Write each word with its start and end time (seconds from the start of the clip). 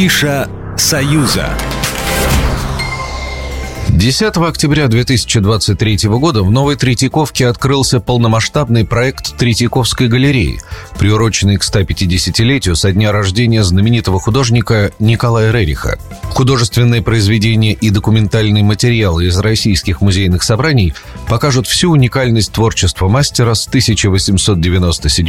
Афиша 0.00 0.48
«Союза». 0.78 1.50
10 4.00 4.34
октября 4.38 4.88
2023 4.88 6.08
года 6.08 6.42
в 6.42 6.50
Новой 6.50 6.76
Третьяковке 6.76 7.46
открылся 7.46 8.00
полномасштабный 8.00 8.86
проект 8.86 9.36
Третьяковской 9.36 10.08
галереи, 10.08 10.58
приуроченный 10.98 11.58
к 11.58 11.62
150-летию 11.62 12.76
со 12.76 12.92
дня 12.92 13.12
рождения 13.12 13.62
знаменитого 13.62 14.18
художника 14.18 14.90
Николая 15.00 15.52
Рериха. 15.52 15.98
Художественные 16.30 17.02
произведения 17.02 17.74
и 17.74 17.90
документальные 17.90 18.64
материалы 18.64 19.26
из 19.26 19.36
российских 19.36 20.00
музейных 20.00 20.44
собраний 20.44 20.94
покажут 21.28 21.66
всю 21.66 21.90
уникальность 21.90 22.52
творчества 22.52 23.06
мастера 23.08 23.52
с 23.52 23.68
1897 23.68 25.28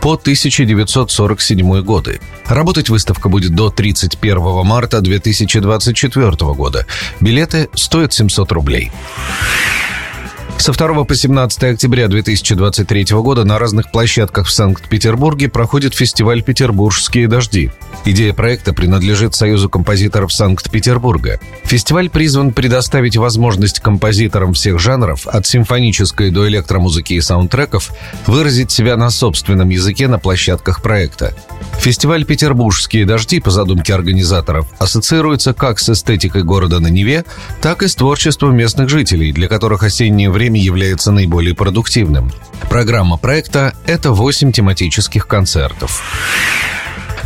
по 0.00 0.12
1947 0.12 1.82
годы. 1.82 2.20
Работать 2.46 2.90
выставка 2.90 3.28
будет 3.28 3.56
до 3.56 3.70
31 3.70 4.64
марта 4.64 5.00
2024 5.00 6.30
года. 6.54 6.86
Билеты 7.20 7.68
стоят 7.88 8.12
700 8.12 8.52
рублей. 8.52 8.92
Со 10.58 10.72
2 10.72 11.04
по 11.04 11.14
17 11.14 11.64
октября 11.64 12.08
2023 12.08 13.06
года 13.12 13.44
на 13.44 13.58
разных 13.58 13.90
площадках 13.90 14.46
в 14.46 14.50
Санкт-Петербурге 14.50 15.48
проходит 15.48 15.94
фестиваль 15.94 16.42
«Петербургские 16.42 17.28
дожди». 17.28 17.70
Идея 18.04 18.34
проекта 18.34 18.74
принадлежит 18.74 19.34
Союзу 19.34 19.70
композиторов 19.70 20.34
Санкт-Петербурга. 20.34 21.40
Фестиваль 21.64 22.10
призван 22.10 22.52
предоставить 22.52 23.16
возможность 23.16 23.80
композиторам 23.80 24.52
всех 24.52 24.78
жанров, 24.78 25.26
от 25.26 25.46
симфонической 25.46 26.30
до 26.30 26.46
электромузыки 26.46 27.14
и 27.14 27.22
саундтреков, 27.22 27.90
выразить 28.26 28.70
себя 28.70 28.98
на 28.98 29.08
собственном 29.08 29.70
языке 29.70 30.08
на 30.08 30.18
площадках 30.18 30.82
проекта. 30.82 31.32
Фестиваль 31.78 32.24
«Петербургские 32.24 33.06
дожди» 33.06 33.40
по 33.40 33.50
задумке 33.50 33.94
организаторов 33.94 34.66
ассоциируется 34.78 35.54
как 35.54 35.78
с 35.78 35.88
эстетикой 35.88 36.42
города 36.42 36.80
на 36.80 36.88
Неве, 36.88 37.24
так 37.62 37.82
и 37.82 37.88
с 37.88 37.94
творчеством 37.94 38.56
местных 38.56 38.88
жителей, 38.88 39.32
для 39.32 39.48
которых 39.48 39.84
осеннее 39.84 40.30
время 40.30 40.60
является 40.60 41.12
наиболее 41.12 41.54
продуктивным. 41.54 42.32
Программа 42.68 43.16
проекта– 43.16 43.74
это 43.86 44.12
8 44.12 44.52
тематических 44.52 45.26
концертов. 45.26 46.02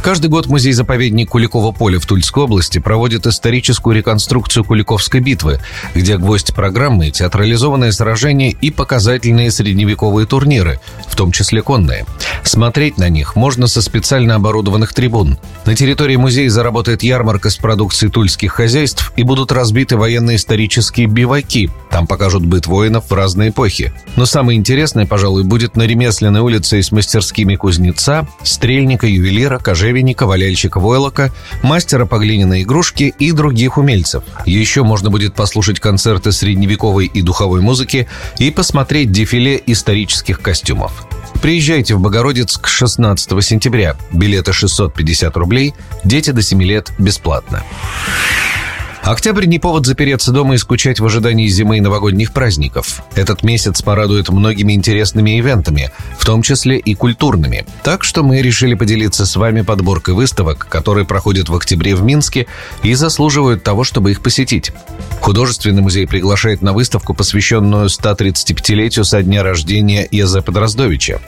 Каждый 0.02 0.26
год 0.30 0.48
музей-заповедник 0.48 1.30
Куликово 1.30 1.70
поле 1.70 2.00
в 2.00 2.06
Тульской 2.06 2.42
области 2.42 2.78
проводит 2.78 3.28
историческую 3.28 3.94
реконструкцию 3.94 4.64
Куликовской 4.64 5.20
битвы, 5.20 5.60
где 5.94 6.18
гвоздь 6.18 6.52
программы– 6.52 7.10
театрализованные 7.12 7.92
сражения 7.92 8.50
и 8.50 8.72
показательные 8.72 9.52
средневековые 9.52 10.26
турниры, 10.26 10.80
в 11.06 11.14
том 11.14 11.30
числе 11.30 11.62
конные. 11.62 12.04
Смотреть 12.42 12.98
на 12.98 13.08
них 13.08 13.36
можно 13.36 13.68
со 13.68 13.80
специально 13.80 14.34
оборудованных 14.34 14.92
трибун. 14.92 15.38
На 15.66 15.76
территории 15.76 16.16
музея 16.16 16.50
заработает 16.50 17.04
ярмарка 17.04 17.48
с 17.48 17.56
продукцией 17.56 18.10
тульских 18.10 18.54
хозяйств 18.54 19.12
и 19.14 19.22
будут 19.22 19.52
разбиты 19.52 19.96
военно-исторические 19.96 21.06
биваки. 21.06 21.70
Там 21.92 22.08
покажут 22.08 22.44
быт 22.44 22.66
воинов 22.66 23.08
в 23.08 23.14
разные 23.14 23.50
эпохи. 23.50 23.92
Но 24.16 24.26
самое 24.26 24.58
интересное, 24.58 25.06
пожалуй, 25.06 25.44
будет 25.44 25.76
на 25.76 25.84
ремесленной 25.84 26.40
улице 26.40 26.82
с 26.82 26.90
мастерскими 26.90 27.54
кузнеца, 27.54 28.26
стрельника, 28.42 29.06
ювелира, 29.06 29.58
кожевенника, 29.92 30.26
валяльщика 30.26 30.80
войлока, 30.80 31.30
мастера 31.62 32.06
по 32.06 32.18
глиняной 32.18 32.62
игрушке 32.62 33.08
и 33.08 33.32
других 33.32 33.76
умельцев. 33.76 34.24
Еще 34.46 34.82
можно 34.82 35.10
будет 35.10 35.34
послушать 35.34 35.80
концерты 35.80 36.32
средневековой 36.32 37.06
и 37.06 37.20
духовой 37.20 37.60
музыки 37.60 38.08
и 38.38 38.50
посмотреть 38.50 39.12
дефиле 39.12 39.60
исторических 39.66 40.40
костюмов. 40.40 41.06
Приезжайте 41.42 41.94
в 41.94 42.00
Богородицк 42.00 42.68
16 42.68 43.44
сентября. 43.44 43.96
Билеты 44.12 44.52
650 44.52 45.36
рублей, 45.36 45.74
дети 46.04 46.30
до 46.30 46.40
7 46.40 46.62
лет 46.62 46.90
бесплатно. 46.98 47.62
Октябрь 49.02 49.46
не 49.46 49.58
повод 49.58 49.84
запереться 49.84 50.30
дома 50.30 50.54
и 50.54 50.58
скучать 50.58 51.00
в 51.00 51.04
ожидании 51.04 51.48
зимы 51.48 51.78
и 51.78 51.80
новогодних 51.80 52.32
праздников. 52.32 53.02
Этот 53.16 53.42
месяц 53.42 53.82
порадует 53.82 54.28
многими 54.28 54.74
интересными 54.74 55.40
ивентами, 55.40 55.90
в 56.16 56.24
том 56.24 56.42
числе 56.42 56.78
и 56.78 56.94
культурными. 56.94 57.66
Так 57.82 58.04
что 58.04 58.22
мы 58.22 58.40
решили 58.40 58.74
поделиться 58.74 59.26
с 59.26 59.34
вами 59.34 59.62
подборкой 59.62 60.14
выставок, 60.14 60.68
которые 60.68 61.04
проходят 61.04 61.48
в 61.48 61.56
октябре 61.56 61.96
в 61.96 62.02
Минске 62.04 62.46
и 62.84 62.94
заслуживают 62.94 63.64
того, 63.64 63.82
чтобы 63.82 64.12
их 64.12 64.22
посетить. 64.22 64.70
Художественный 65.20 65.82
музей 65.82 66.06
приглашает 66.06 66.62
на 66.62 66.72
выставку, 66.72 67.12
посвященную 67.12 67.86
135-летию 67.86 69.04
со 69.04 69.20
дня 69.24 69.42
рождения 69.42 70.06
Езепа 70.12 70.52
Дроздовича. 70.52 71.18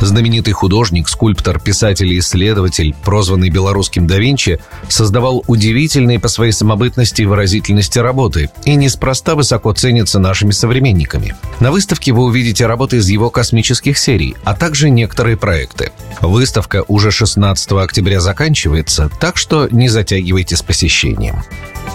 Знаменитый 0.00 0.52
художник, 0.52 1.08
скульптор, 1.08 1.60
писатель 1.60 2.12
и 2.12 2.18
исследователь, 2.18 2.94
прозванный 3.04 3.48
белорусским 3.48 4.06
да 4.06 4.18
Винчи, 4.18 4.60
создавал 4.88 5.44
удивительные 5.46 6.20
по 6.20 6.28
своей 6.28 6.52
самобытности 6.52 7.22
и 7.22 7.26
выразительности 7.26 7.98
работы 7.98 8.50
и 8.64 8.74
неспроста 8.74 9.34
высоко 9.34 9.72
ценится 9.72 10.18
нашими 10.18 10.50
современниками. 10.50 11.34
На 11.60 11.70
выставке 11.70 12.12
вы 12.12 12.24
увидите 12.24 12.66
работы 12.66 12.98
из 12.98 13.08
его 13.08 13.30
космических 13.30 13.96
серий, 13.96 14.36
а 14.44 14.54
также 14.54 14.90
некоторые 14.90 15.36
проекты. 15.36 15.92
Выставка 16.20 16.84
уже 16.88 17.10
16 17.10 17.72
октября 17.72 18.20
заканчивается, 18.20 19.10
так 19.20 19.36
что 19.36 19.68
не 19.70 19.88
затягивайте 19.88 20.56
с 20.56 20.62
посещением. 20.62 21.42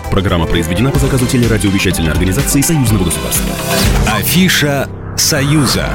Программа 0.10 0.48
произведена 0.48 0.90
по 0.90 1.00
заказу 1.00 1.28
телерадиовещательной 1.28 2.12
организации 2.12 2.62
Союзного 2.62 3.06
государства. 3.06 3.46
Афиша 4.08 4.90
«Союза». 5.16 5.90